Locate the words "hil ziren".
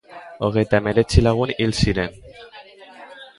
1.57-2.17